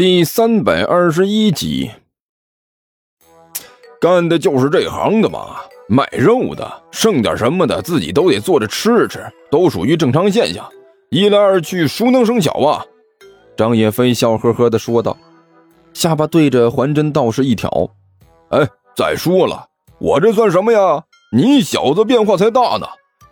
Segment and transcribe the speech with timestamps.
[0.00, 1.90] 第三百二十一集，
[4.00, 5.56] 干的就是这行的嘛，
[5.90, 10.66] 卖肉的，剩点什么的自己都得做着吃吃，都属于正常现象。
[11.10, 12.82] 一来二去，熟能生巧啊。
[13.58, 15.14] 张野飞笑呵呵的说道，
[15.92, 17.68] 下巴对着环真道士一挑
[18.48, 19.66] ：“哎，再说了，
[19.98, 21.04] 我这算什么呀？
[21.30, 22.86] 你小子变化才大呢！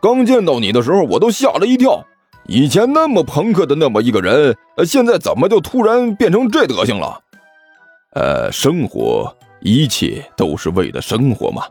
[0.00, 2.06] 刚见到你的时候，我都吓了一跳。”
[2.46, 7.20] 以前那么朋克的那么一个人，现在怎么就突然变成这德行了？
[8.14, 11.62] 呃，生活，一切都是为了生活嘛。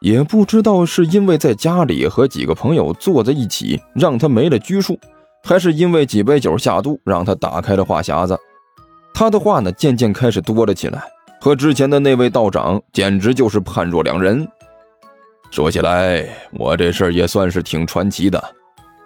[0.00, 4.98] 也不知道是因为在家里和几个朋友坐在一起，让他没了拘束，
[5.44, 8.36] 还是因为几杯酒下肚，让他打开了话匣子。
[9.14, 11.02] 他的话呢，渐渐开始多了起来，
[11.40, 14.46] 和之前的那位道长简直就是判若两人。
[15.50, 18.42] 说起来，我这事儿也算是挺传奇的。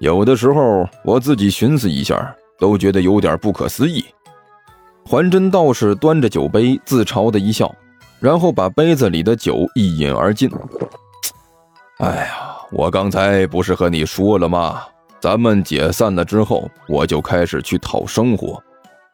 [0.00, 4.02] 有的时候我自己寻思一下，都觉得有点不可思议。
[5.04, 7.70] 还真道士端着酒杯，自嘲的一笑，
[8.18, 10.50] 然后把杯子里的酒一饮而尽。
[12.00, 14.82] 哎呀，我刚才不是和你说了吗？
[15.20, 18.58] 咱们解散了之后，我就开始去讨生活，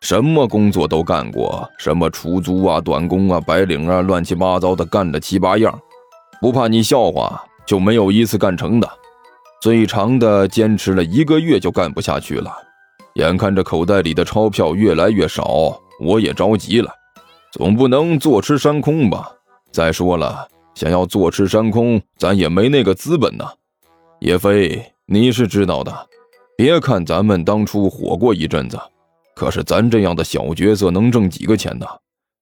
[0.00, 5.78] 什么工作都干过，什么出租啊、短工啊、白领啊，乱七八糟的干了七八样，
[6.40, 8.88] 不怕你笑话，就没有一次干成的。
[9.62, 12.52] 最长的坚持了一个月就干不下去了，
[13.14, 16.92] 眼看着口袋里的钞票越来越少，我也着急了，
[17.52, 19.30] 总不能坐吃山空吧？
[19.70, 23.48] 再说了，想要坐吃山空，咱也没那个资本呢。
[24.18, 26.08] 叶飞，你是知道的，
[26.56, 28.76] 别看咱们当初火过一阵子，
[29.36, 31.86] 可是咱这样的小角色能挣几个钱呢？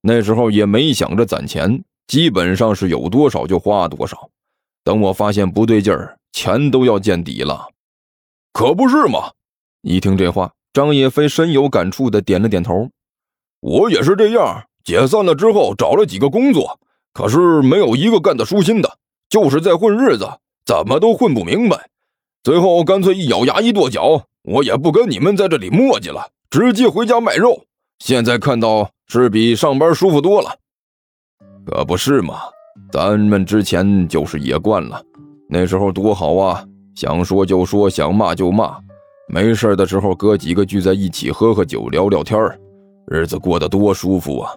[0.00, 4.30] 那时候也没想着攒钱，基本上是有多少就花多少。
[4.82, 6.16] 等我发现不对劲儿。
[6.32, 7.68] 钱都要见底了，
[8.52, 9.32] 可不是嘛！
[9.82, 12.88] 一听这话，张野飞深有感触的点了点头。
[13.60, 16.78] 我也是这样，解散了之后找了几个工作，
[17.12, 20.28] 可是没有一个干得舒心的，就是在混日子，
[20.64, 21.88] 怎么都混不明白。
[22.42, 27.64] 最后干脆一咬牙一跺脚，我也不跟你们在这里磨叽了，直接回家卖肉。
[27.98, 30.56] 现在看到是比上班舒服多了，
[31.66, 32.40] 可不是嘛？
[32.90, 35.04] 咱们之前就是野惯了。
[35.52, 36.64] 那时候多好啊！
[36.94, 38.76] 想说就说，想骂就骂，
[39.26, 42.38] 没事的时候哥几个聚在一起喝喝酒、聊聊天
[43.06, 44.52] 日子过得多舒服啊！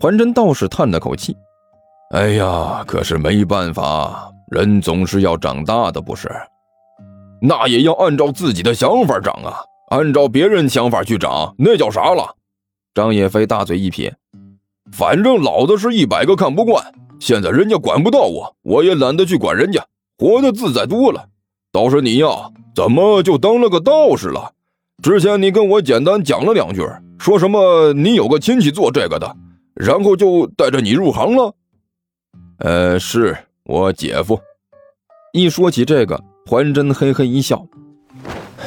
[0.00, 1.36] 还真道士叹了口气
[2.14, 6.30] ：“哎呀，可是没办法，人总是要长大的，不是？
[7.42, 9.60] 那也要按照自己的想法长啊！
[9.90, 12.34] 按照别人想法去长，那叫啥了？”
[12.94, 14.16] 张野飞大嘴一撇
[14.90, 16.82] ：“反正老子是一百个看不惯，
[17.20, 19.84] 现在人家管不到我，我也懒得去管人家。”
[20.18, 21.26] 活得自在多了，
[21.70, 22.26] 倒是你呀，
[22.74, 24.50] 怎么就当了个道士了？
[25.00, 26.82] 之前你跟我简单讲了两句，
[27.20, 29.36] 说什么你有个亲戚做这个的，
[29.74, 31.54] 然后就带着你入行了。
[32.58, 34.36] 呃，是我姐夫。
[35.32, 37.64] 一说起这个，还真嘿嘿一笑。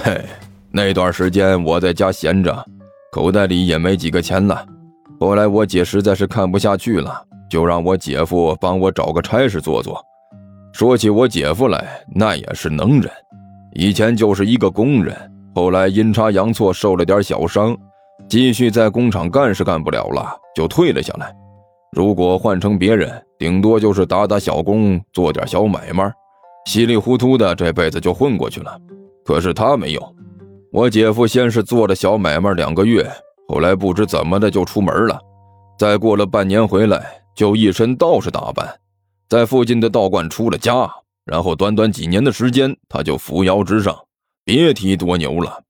[0.03, 0.23] 嘿，
[0.71, 2.65] 那段时间我在家闲着，
[3.11, 4.65] 口袋里也没几个钱了。
[5.19, 10.01] 后来我姐实在是看不下去了，就让我姐夫帮我找个差事做做。
[10.73, 13.11] 说起我姐夫来，那也是能人。
[13.73, 15.15] 以前就是一个工人，
[15.53, 17.77] 后来阴差阳错受了点小伤，
[18.29, 21.33] 继续在工厂干是干不了了，就退了下来。
[21.91, 26.09] 如果换成别人，顶多就是打打小工，做点小买卖，
[26.65, 28.77] 稀里糊涂的这辈子就混过去了。
[29.25, 30.15] 可是他没有，
[30.71, 33.05] 我姐夫先是做了小买卖两个月，
[33.49, 35.19] 后来不知怎么的就出门了，
[35.77, 37.05] 再过了半年回来，
[37.35, 38.67] 就一身道士打扮。
[39.31, 40.93] 在附近的道观出了家，
[41.23, 43.97] 然后短短几年的时间，他就扶摇直上，
[44.43, 45.63] 别提多牛了。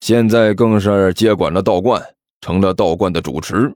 [0.00, 2.00] 现在更是接管了道观，
[2.40, 3.74] 成了道观的主持。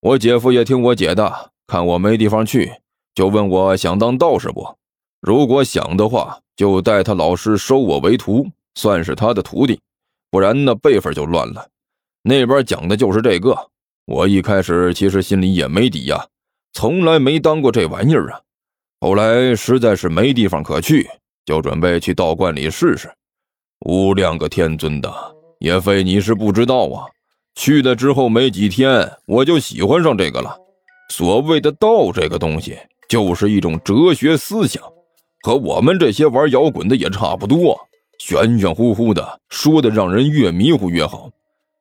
[0.00, 2.72] 我姐夫也听我姐的，看我没地方去，
[3.14, 4.66] 就问我想当道士不？
[5.20, 9.78] 如果想的话，就带他老师收我为徒，算是他的徒弟。
[10.30, 11.68] 不然那辈分就乱了。
[12.22, 13.54] 那边讲的就是这个。
[14.06, 16.28] 我一开始其实心里也没底呀，
[16.72, 18.40] 从来没当过这玩意儿啊。
[19.02, 21.08] 后来实在是没地方可去，
[21.46, 23.10] 就准备去道观里试试。
[23.86, 25.10] 无量个天尊的，
[25.58, 27.06] 也非你是不知道啊！
[27.54, 30.54] 去了之后没几天，我就喜欢上这个了。
[31.08, 32.76] 所谓的道这个东西，
[33.08, 34.82] 就是一种哲学思想，
[35.42, 37.80] 和我们这些玩摇滚的也差不多，
[38.18, 41.30] 玄玄乎乎的，说的让人越迷糊越好。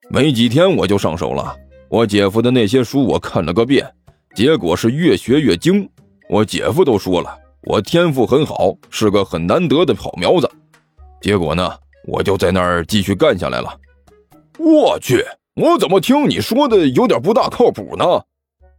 [0.10, 1.54] 没几天我就上手了，
[1.90, 3.86] 我姐夫的那些书我看了个遍，
[4.34, 5.88] 结果是越学越精。
[6.30, 10.48] 我姐夫都说了，我天赋很好，是个很难得的好苗子。
[11.20, 11.74] 结果呢，
[12.06, 13.76] 我就在那儿继续干下来了。
[14.60, 18.06] 我去，我怎么听你说的有点不大靠谱呢？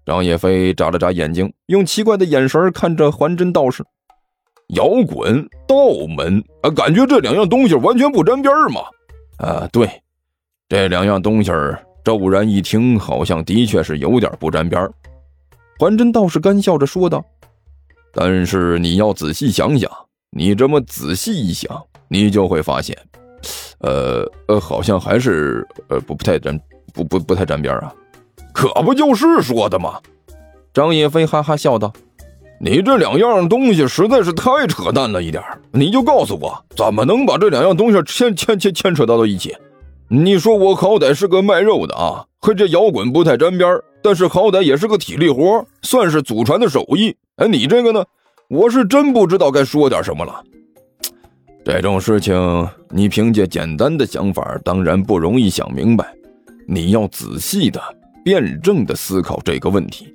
[0.06, 3.84] 张叶飞眨了眨眼睛，用奇怪的眼神看着还真道士。
[4.68, 5.76] 摇滚、道
[6.16, 8.80] 门啊，感觉这两样东西完全不沾边嘛。
[9.38, 9.90] 啊，对，
[10.68, 11.50] 这两样东西
[12.04, 14.88] 骤然一听，好像的确是有点不沾边
[15.80, 17.24] 还真倒是干笑着说道
[18.12, 19.90] ：“但是你要仔细想想，
[20.30, 22.94] 你这么仔细一想，你就会发现，
[23.78, 26.60] 呃呃，好像还是呃不不太沾
[26.92, 27.90] 不不不太沾边啊。
[28.52, 29.98] 可不就是说的吗？”
[30.74, 31.90] 张叶飞哈哈笑道。
[32.60, 35.42] 你这两样东西实在是太扯淡了一点
[35.72, 39.56] 你就告诉我，怎么能把这两样东西牵牵牵牵扯到到一起？
[40.08, 47.14] 你说我好歹是个卖肉的啊，和这摇滚不太沾边但是好歹也是个体力活，算是祖传的手艺。
[47.36, 48.04] 哎，你这个呢，
[48.48, 50.42] 我是真不知道该说点什么了。
[51.64, 56.14] 这种事情，你凭借简单的想法，当然不容易想明白。
[56.66, 57.80] 你要仔细的、
[58.24, 60.14] 辩证的思考这个问题，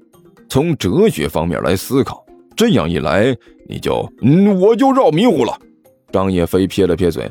[0.50, 2.26] 从哲学方面来思考。
[2.56, 3.36] 这样一来，
[3.68, 5.54] 你就嗯，我就绕迷糊了。
[6.12, 7.30] 张叶飞撇了撇嘴，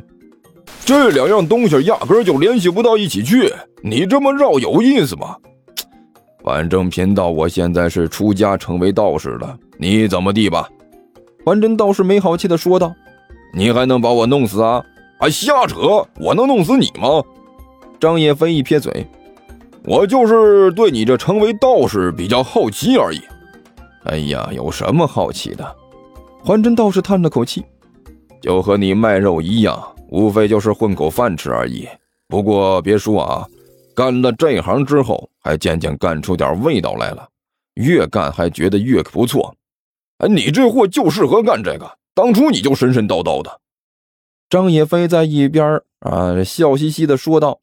[0.85, 3.53] 这两样东西压根就联系不到一起去。
[3.83, 5.37] 你这么绕有意思吗？
[6.45, 10.69] 反正贫道我现在是出家成为道士了，你怎么地吧？
[11.45, 12.95] 还真道士没好气的说道
[13.55, 14.85] ：“你还能把我弄死啊？
[15.19, 16.07] 还瞎扯！
[16.21, 17.23] 我能弄死你吗？”
[17.99, 19.07] 张叶飞一撇嘴
[19.85, 23.21] ：“我就是对你这成为道士比较好奇而已。”
[24.05, 25.77] 哎呀，有什么好奇的？
[26.45, 27.65] 还真道士叹了口气，
[28.43, 31.89] 就和你卖肉一样，无非就是混口饭吃而已。
[32.29, 33.47] 不过别说啊，
[33.95, 37.29] 干了这行之后，还渐渐干出点味道来了，
[37.75, 39.55] 越干还觉得越不错。
[40.19, 43.61] 哎，你这货就适合干这个，当初你就神神叨叨的。
[44.51, 47.61] 张野飞在一边啊，笑嘻嘻的说道：“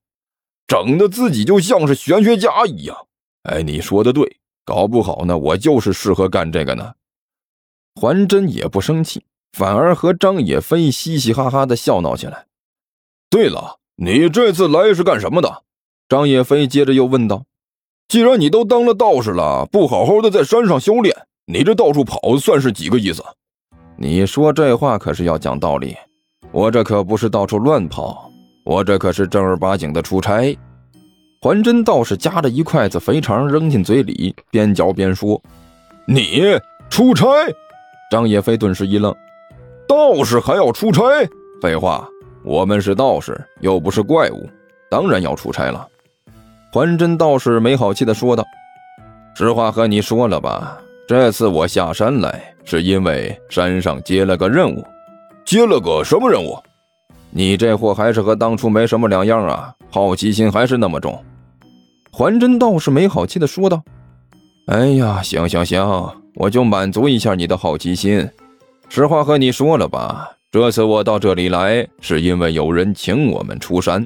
[0.68, 2.98] 整的自己就像是玄学家一样。”
[3.44, 4.38] 哎，你说的对。
[4.63, 6.94] 搞不好呢，我就是适合干这个呢。
[7.95, 12.45] 还真也不生气，反而和张野飞嘻嘻哈哈的笑闹起来。
[13.30, 15.63] 对了，你这次来是干什么的？
[16.11, 17.45] 张野飞接着又问道
[18.09, 21.15] ：“既然你都当了道士了，不好好的在山上修炼，
[21.45, 23.23] 你这到处跑算是几个意思？”
[23.95, 25.95] 你说这话可是要讲道理，
[26.51, 28.29] 我这可不是到处乱跑，
[28.65, 30.53] 我这可是正儿八经的出差。
[31.39, 35.41] 还真道士夹着一筷子肥肠扔进嘴里，边嚼边说
[36.05, 36.41] ：“你
[36.89, 37.25] 出差？”
[38.11, 39.15] 张叶飞顿时一愣
[39.87, 41.03] ：“道士还要出差？
[41.61, 42.05] 废话，
[42.43, 44.49] 我们是道士，又不是怪物，
[44.89, 45.87] 当然要出差了。”
[46.71, 48.45] 还真道士没好气地说道
[49.35, 54.81] ：“实话和你说了吧，这次我下山来是因为山上接了个任务，
[55.44, 56.57] 接了个什么任务？
[57.29, 61.21] 你这货还是和当初没什么两样啊，好奇心还是那么重。”
[62.09, 63.83] 还真道士没好气的说道
[64.68, 68.25] ：“哎呀，行行行，我就满足一下你的好奇心。
[68.88, 74.06] 实话和你说了吧，这次我到这里来，是因为有人请我们出山，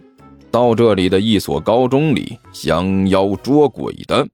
[0.55, 4.25] 到这里的一所高中里降妖捉鬼的。”